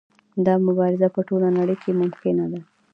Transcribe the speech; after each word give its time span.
دا 0.45 0.53
مبارزه 0.67 1.07
په 1.15 1.21
ټوله 1.27 1.47
نړۍ 1.57 1.75
کې 1.83 1.91
ممکنه 2.01 2.45
ده. 2.51 2.59